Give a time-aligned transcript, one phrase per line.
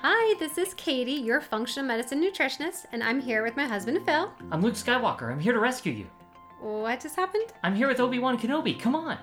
[0.00, 4.32] Hi, this is Katie, your functional medicine nutritionist, and I'm here with my husband Phil.
[4.52, 5.30] I'm Luke Skywalker.
[5.32, 6.06] I'm here to rescue you.
[6.60, 7.46] What just happened?
[7.64, 8.78] I'm here with Obi Wan Kenobi.
[8.78, 9.18] Come on.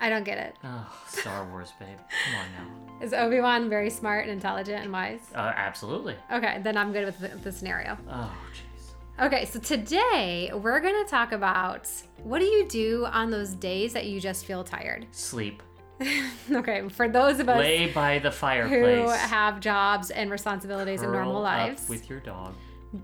[0.00, 0.56] I don't get it.
[0.64, 1.98] Oh, Star Wars, babe.
[2.24, 3.02] Come on now.
[3.04, 5.20] Is Obi Wan very smart and intelligent and wise?
[5.34, 6.14] Uh, absolutely.
[6.32, 7.98] Okay, then I'm good with the, the scenario.
[8.10, 9.26] Oh, jeez.
[9.26, 11.86] Okay, so today we're gonna talk about
[12.22, 15.06] what do you do on those days that you just feel tired?
[15.10, 15.62] Sleep.
[16.52, 21.12] okay, for those of us Lay by the fireplace who have jobs and responsibilities and
[21.12, 22.54] normal Curl lives, with your dog.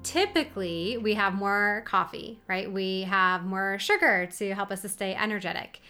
[0.03, 2.71] typically we have more coffee, right?
[2.71, 5.81] We have more sugar to help us to stay energetic.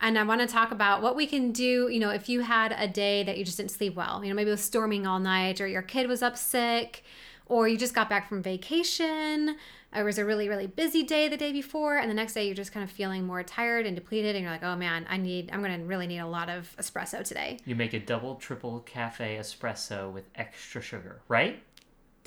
[0.00, 2.72] And I want to talk about what we can do, you know, if you had
[2.78, 5.18] a day that you just didn't sleep well, you know, maybe it was storming all
[5.18, 7.02] night or your kid was up sick
[7.46, 9.56] or you just got back from vacation,
[9.94, 12.54] it was a really, really busy day the day before, and the next day you're
[12.54, 15.50] just kind of feeling more tired and depleted, and you're like, oh man, I need,
[15.52, 17.58] I'm to really need a lot of espresso today.
[17.64, 21.62] You make a double, triple cafe espresso with extra sugar, right?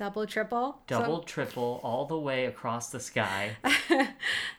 [0.01, 0.79] Double, triple.
[0.89, 3.55] So- Double, triple, all the way across the sky.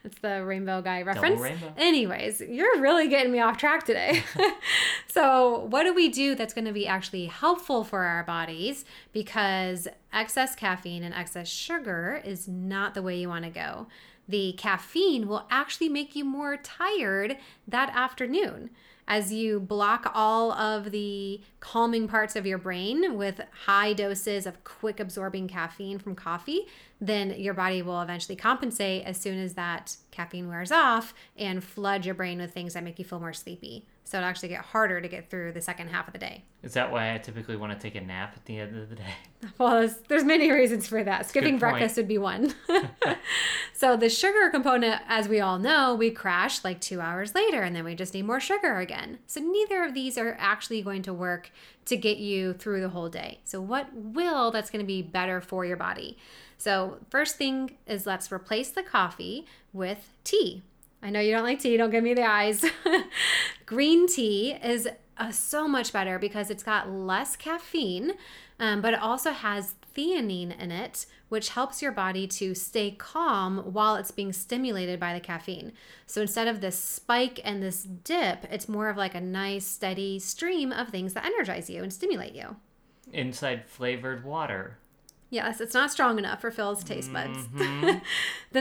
[0.05, 1.41] It's the rainbow guy reference.
[1.41, 1.73] rainbow.
[1.77, 4.23] Anyways, you're really getting me off track today.
[5.09, 8.85] so, what do we do that's going to be actually helpful for our bodies?
[9.13, 13.87] Because excess caffeine and excess sugar is not the way you want to go.
[14.29, 18.71] The caffeine will actually make you more tired that afternoon
[19.09, 24.63] as you block all of the calming parts of your brain with high doses of
[24.65, 26.67] quick absorbing caffeine from coffee,
[27.03, 32.07] then your body will eventually compensate as soon as that caffeine wears off and flood
[32.07, 33.85] your brain with things that make you feel more sleepy.
[34.05, 36.45] So it'll actually get harder to get through the second half of the day.
[36.63, 38.95] Is that why I typically want to take a nap at the end of the
[38.97, 39.15] day?
[39.59, 41.29] Well, there's, there's many reasons for that.
[41.29, 42.55] Skipping breakfast would be one.
[43.75, 47.75] so the sugar component, as we all know, we crash like two hours later, and
[47.75, 49.19] then we just need more sugar again.
[49.27, 51.51] So neither of these are actually going to work
[51.87, 53.41] to get you through the whole day.
[53.43, 56.17] So what will that's going to be better for your body?
[56.63, 60.63] So first thing is let's replace the coffee with tea.
[61.03, 61.77] I know you don't like tea.
[61.77, 62.65] Don't give me the eyes.
[63.67, 64.89] Green tea is
[65.19, 68.13] uh, so much better because it's got less caffeine,
[68.61, 73.59] um, but it also has theanine in it, which helps your body to stay calm
[73.59, 75.73] while it's being stimulated by the caffeine.
[76.07, 80.19] So instead of this spike and this dip, it's more of like a nice, steady
[80.19, 82.57] stream of things that energize you and stimulate you.
[83.13, 84.79] Inside flavored water.
[85.33, 87.49] Yes, it's not strong enough for Phil's taste buds.
[87.55, 88.03] then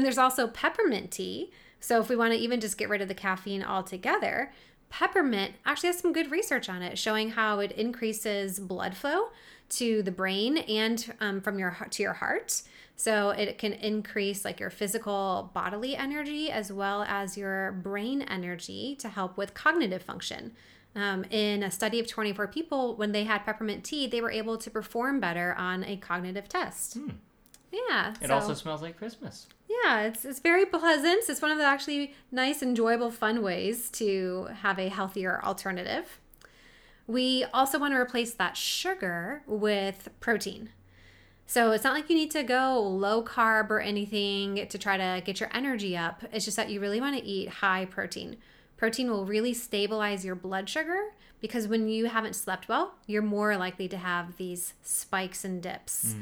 [0.04, 1.52] there's also peppermint tea.
[1.82, 4.54] So if we want to even just get rid of the caffeine altogether,
[4.90, 9.32] peppermint actually has some good research on it showing how it increases blood flow
[9.72, 12.62] to the brain and um, from your heart to your heart.
[12.96, 18.96] So it can increase like your physical bodily energy as well as your brain energy
[19.02, 20.54] to help with cognitive function.
[20.94, 24.58] Um, in a study of 24 people, when they had peppermint tea, they were able
[24.58, 26.98] to perform better on a cognitive test.
[27.72, 28.14] Yeah.
[28.22, 29.48] It so- also smells like Christmas.
[29.70, 31.24] yeah, it's, it's very pleasant.
[31.30, 36.20] It's one of the actually nice, enjoyable, fun ways to have a healthier alternative.
[37.08, 40.70] We also want to replace that sugar with protein.
[41.46, 45.22] So it's not like you need to go low carb or anything to try to
[45.26, 46.24] get your energy up.
[46.32, 48.38] It's just that you really want to eat high protein.
[48.82, 53.56] Protein will really stabilize your blood sugar because when you haven't slept well, you're more
[53.56, 56.16] likely to have these spikes and dips.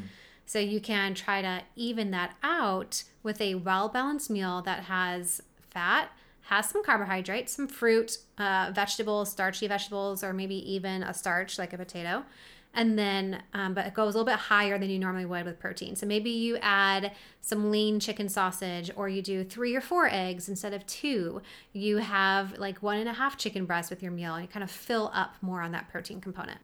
[0.46, 5.42] So you can try to even that out with a well balanced meal that has
[5.69, 6.12] fat,
[6.42, 11.72] has some carbohydrates, some fruit, uh, vegetables, starchy vegetables, or maybe even a starch like
[11.72, 12.25] a potato.
[12.74, 15.59] And then, um, but it goes a little bit higher than you normally would with
[15.59, 15.96] protein.
[15.96, 20.47] So maybe you add some lean chicken sausage, or you do three or four eggs
[20.47, 21.41] instead of two.
[21.74, 24.63] You have like one and a half chicken breasts with your meal, and you kind
[24.63, 26.59] of fill up more on that protein component.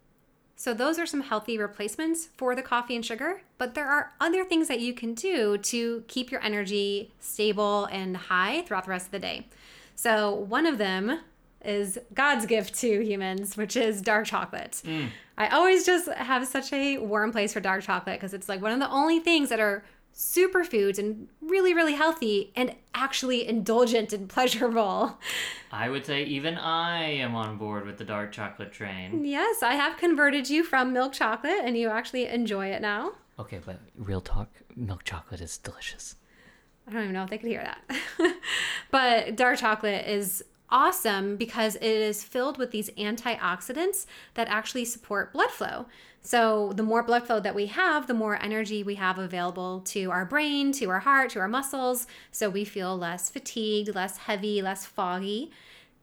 [0.57, 4.45] So, those are some healthy replacements for the coffee and sugar, but there are other
[4.45, 9.07] things that you can do to keep your energy stable and high throughout the rest
[9.07, 9.47] of the day.
[9.95, 11.19] So, one of them
[11.63, 14.81] is God's gift to humans, which is dark chocolate.
[14.85, 15.09] Mm.
[15.37, 18.71] I always just have such a warm place for dark chocolate because it's like one
[18.71, 19.83] of the only things that are
[20.15, 25.19] superfoods and really, really healthy and actually indulgent and pleasurable.
[25.71, 29.25] I would say even I am on board with the dark chocolate train.
[29.25, 33.11] Yes, I have converted you from milk chocolate and you actually enjoy it now.
[33.37, 36.15] Okay, but real talk, milk chocolate is delicious.
[36.87, 38.35] I don't even know if they could hear that.
[38.91, 45.33] but dark chocolate is awesome because it is filled with these antioxidants that actually support
[45.33, 45.85] blood flow.
[46.21, 50.09] So, the more blood flow that we have, the more energy we have available to
[50.09, 52.07] our brain, to our heart, to our muscles.
[52.31, 55.51] So, we feel less fatigued, less heavy, less foggy.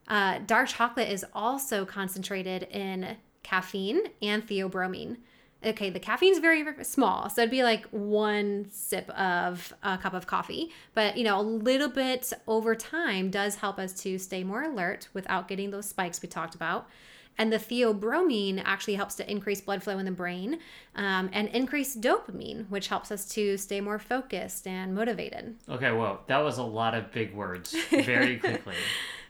[0.06, 5.16] Uh, dark chocolate is also concentrated in caffeine and theobromine.
[5.64, 7.28] Okay, the caffeine's very, very small.
[7.28, 10.70] So it'd be like one sip of a cup of coffee.
[10.94, 15.08] But, you know, a little bit over time does help us to stay more alert
[15.14, 16.88] without getting those spikes we talked about.
[17.38, 20.58] And the theobromine actually helps to increase blood flow in the brain
[20.94, 25.56] um, and increase dopamine, which helps us to stay more focused and motivated.
[25.68, 28.74] Okay, well, that was a lot of big words very quickly.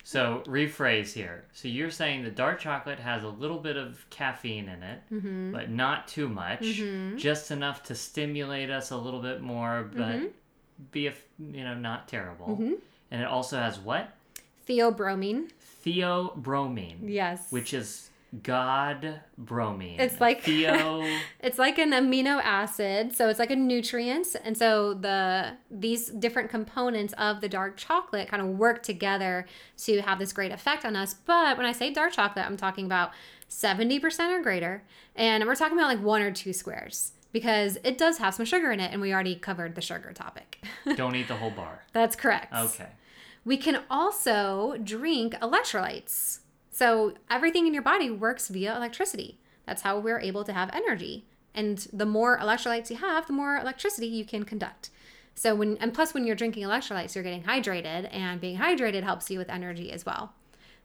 [0.05, 1.45] So, rephrase here.
[1.53, 5.53] So, you're saying the dark chocolate has a little bit of caffeine in it, Mm-hmm.
[5.53, 6.83] but not too much,
[7.17, 10.27] just enough to stimulate us a little bit more, but Mm-hmm.
[10.91, 12.59] be, a, you know, not terrible.
[13.11, 14.13] And it also has what?
[14.69, 15.51] Theobromine.
[15.85, 16.99] Theobromine.
[17.03, 17.51] Yes.
[17.51, 18.09] Which is
[18.43, 20.01] God bromine.
[20.01, 21.05] It's like- Theo.
[21.41, 26.49] It's like an amino acid, so it's like a nutrient, and so the these different
[26.51, 29.47] components of the dark chocolate kind of work together
[29.85, 31.13] to have this great effect on us.
[31.15, 33.11] But when I say dark chocolate, I'm talking about
[33.51, 34.83] 70% or greater,
[35.15, 38.73] and we're talking about like one or two squares because it does have some sugar
[38.73, 40.65] in it, and we already covered the sugar topic.
[40.97, 41.83] Don't eat the whole bar.
[41.93, 42.55] That's correct.
[42.55, 42.89] Okay.
[43.45, 46.39] We can also drink electrolytes.
[46.73, 49.39] So everything in your body works via electricity.
[49.67, 51.27] That's how we're able to have energy.
[51.55, 54.91] And the more electrolytes you have, the more electricity you can conduct.
[55.35, 59.31] So when and plus when you're drinking electrolytes, you're getting hydrated, and being hydrated helps
[59.31, 60.33] you with energy as well.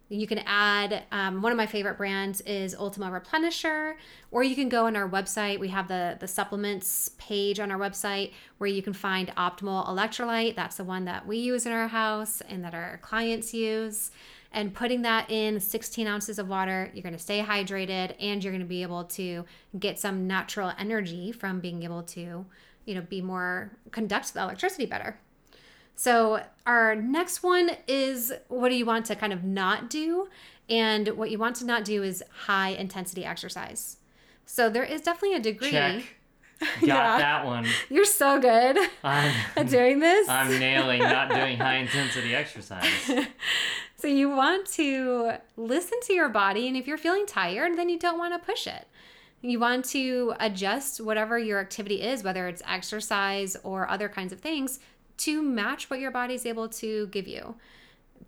[0.10, 3.96] You can add um, one of my favorite brands is Ultima Replenisher,
[4.32, 5.60] or you can go on our website.
[5.60, 10.56] We have the the supplements page on our website where you can find Optimal Electrolyte.
[10.56, 14.12] That's the one that we use in our house and that our clients use.
[14.52, 18.52] And putting that in 16 ounces of water, you're going to stay hydrated and you're
[18.54, 19.46] going to be able to
[19.78, 22.46] get some natural energy from being able to,
[22.86, 25.20] you know, be more conduct the electricity better.
[25.96, 30.28] So, our next one is what do you want to kind of not do?
[30.70, 33.98] And what you want to not do is high intensity exercise.
[34.46, 35.72] So, there is definitely a degree.
[35.72, 36.04] Check.
[36.60, 37.18] Got Yeah.
[37.18, 37.66] that one.
[37.90, 40.28] You're so good I'm, at doing this.
[40.30, 43.10] I'm nailing not doing high intensity exercise.
[44.00, 47.98] So you want to listen to your body, and if you're feeling tired, then you
[47.98, 48.88] don't want to push it.
[49.42, 54.40] You want to adjust whatever your activity is, whether it's exercise or other kinds of
[54.40, 54.80] things,
[55.18, 57.56] to match what your body's able to give you.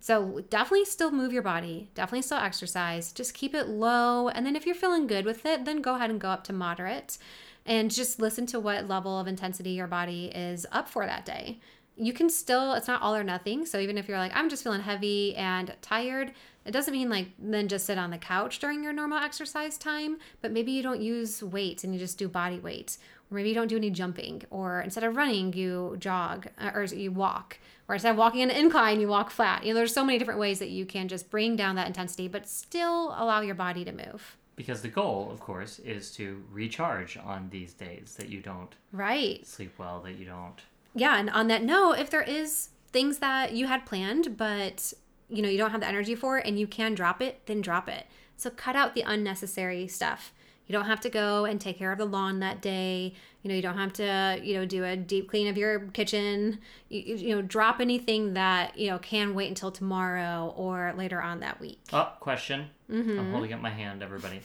[0.00, 4.28] So definitely still move your body, definitely still exercise, just keep it low.
[4.28, 6.52] And then if you're feeling good with it, then go ahead and go up to
[6.52, 7.16] moderate
[7.64, 11.60] and just listen to what level of intensity your body is up for that day.
[11.96, 13.66] You can still, it's not all or nothing.
[13.66, 16.32] So even if you're like, I'm just feeling heavy and tired,
[16.64, 20.18] it doesn't mean like then just sit on the couch during your normal exercise time,
[20.40, 22.96] but maybe you don't use weights and you just do body weight.
[23.30, 26.82] Or maybe you don't do any jumping, or instead of running, you jog uh, or
[26.84, 29.64] you walk, or instead of walking an incline, you walk flat.
[29.64, 32.26] You know, there's so many different ways that you can just bring down that intensity,
[32.26, 34.36] but still allow your body to move.
[34.56, 39.46] Because the goal, of course, is to recharge on these days that you don't Right.
[39.46, 40.60] sleep well, that you don't.
[40.94, 44.92] Yeah and on that note if there is things that you had planned but
[45.28, 47.60] you know you don't have the energy for it and you can drop it then
[47.60, 48.06] drop it
[48.36, 50.32] so cut out the unnecessary stuff
[50.66, 53.54] you don't have to go and take care of the lawn that day you know
[53.54, 56.58] you don't have to you know do a deep clean of your kitchen
[56.88, 61.20] you, you you know drop anything that you know can wait until tomorrow or later
[61.22, 62.66] on that week Oh, question.
[62.90, 63.18] Mm-hmm.
[63.18, 64.40] I'm holding up my hand, everybody.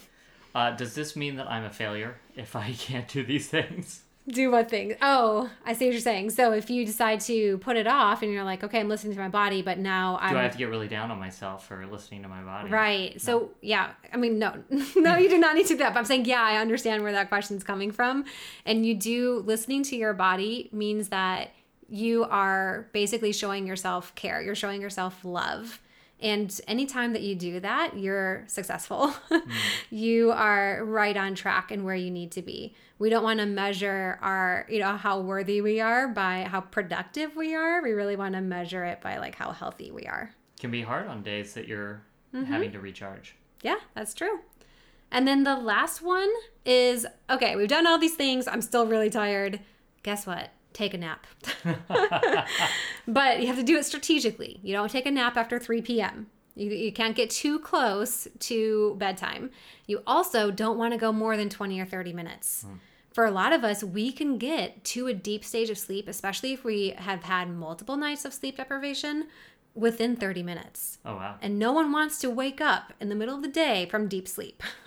[0.54, 4.02] Uh, does this mean that I'm a failure if I can't do these things?
[4.28, 7.76] Do what thing oh i see what you're saying so if you decide to put
[7.76, 10.38] it off and you're like okay i'm listening to my body but now i'm Do
[10.38, 12.70] I have to get really down on myself for listening to my body?
[12.70, 13.20] Right.
[13.20, 14.54] So yeah, I mean, no,
[14.96, 15.94] no, you do not need to do that.
[15.94, 18.24] But I'm saying, yeah, I understand where that question's coming from,
[18.64, 21.50] and you do listening to your body means that
[21.88, 24.42] you are basically showing yourself care.
[24.42, 25.80] You're showing yourself love.
[26.20, 29.12] And anytime that you do that, you're successful.
[29.90, 32.74] you are right on track and where you need to be.
[32.98, 37.36] We don't want to measure our, you know, how worthy we are by how productive
[37.36, 37.82] we are.
[37.82, 40.30] We really want to measure it by like how healthy we are.
[40.58, 42.02] Can be hard on days that you're
[42.34, 42.52] Mm-hmm.
[42.52, 43.34] having to recharge.
[43.62, 44.40] Yeah, that's true.
[45.10, 46.28] And then the last one
[46.66, 48.46] is okay, we've done all these things.
[48.48, 49.60] I'm still really tired.
[50.02, 50.50] Guess what?
[50.76, 51.26] Take a nap.
[53.08, 54.60] but you have to do it strategically.
[54.62, 56.26] You don't take a nap after 3 p.m.
[56.54, 59.52] You, you can't get too close to bedtime.
[59.86, 62.64] You also don't want to go more than 20 or 30 minutes.
[62.64, 62.74] Hmm.
[63.14, 66.52] For a lot of us, we can get to a deep stage of sleep, especially
[66.52, 69.28] if we have had multiple nights of sleep deprivation,
[69.76, 70.98] within 30 minutes.
[71.04, 71.36] Oh wow.
[71.42, 74.26] And no one wants to wake up in the middle of the day from deep
[74.26, 74.62] sleep.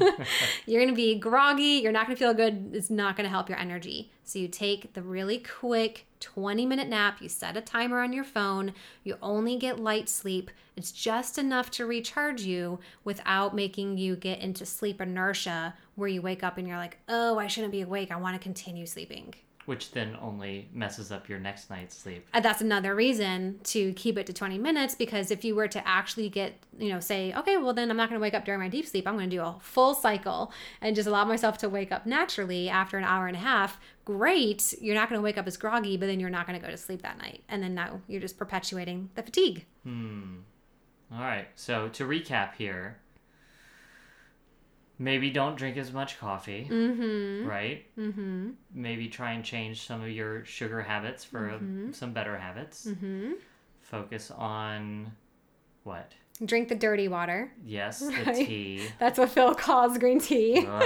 [0.65, 1.81] you're going to be groggy.
[1.83, 2.71] You're not going to feel good.
[2.73, 4.11] It's not going to help your energy.
[4.23, 7.21] So you take the really quick 20 minute nap.
[7.21, 8.73] You set a timer on your phone.
[9.03, 10.49] You only get light sleep.
[10.75, 16.21] It's just enough to recharge you without making you get into sleep inertia where you
[16.21, 18.11] wake up and you're like, oh, I shouldn't be awake.
[18.11, 19.35] I want to continue sleeping.
[19.69, 22.25] Which then only messes up your next night's sleep.
[22.33, 25.87] And that's another reason to keep it to 20 minutes because if you were to
[25.87, 28.59] actually get, you know, say, okay, well, then I'm not going to wake up during
[28.59, 29.07] my deep sleep.
[29.07, 32.67] I'm going to do a full cycle and just allow myself to wake up naturally
[32.67, 33.79] after an hour and a half.
[34.05, 34.73] Great.
[34.81, 36.71] You're not going to wake up as groggy, but then you're not going to go
[36.71, 37.43] to sleep that night.
[37.47, 39.67] And then now you're just perpetuating the fatigue.
[39.83, 40.37] Hmm.
[41.13, 41.47] All right.
[41.53, 42.97] So to recap here,
[44.99, 47.47] maybe don't drink as much coffee, Mm-hmm.
[47.47, 47.85] right?
[47.97, 48.49] Mm-hmm.
[48.73, 52.85] Maybe try and change some of your sugar habits for uh, some better habits.
[52.85, 53.31] Mm-hmm.
[53.81, 55.11] Focus on
[55.83, 56.11] what?
[56.45, 57.51] Drink the dirty water.
[57.65, 58.35] Yes, the Right.
[58.35, 58.87] tea.
[58.99, 60.67] That's what Phil calls green tea.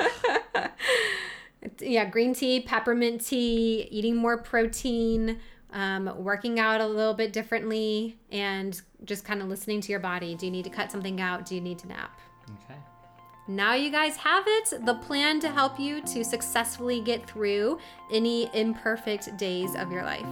[1.80, 5.40] Yeah, green tea, peppermint tea, eating more protein,
[5.72, 10.36] um, working out a little bit differently, and just kind of listening to your body.
[10.36, 11.46] Do you need to cut something out?
[11.46, 12.20] Do you need to nap?
[12.66, 12.78] okay.
[13.48, 17.80] Now you guys have it the plan to help you to successfully get through
[18.12, 20.26] any imperfect days of your life.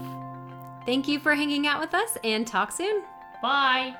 [0.85, 3.03] Thank you for hanging out with us and talk soon.
[3.41, 3.95] Bye.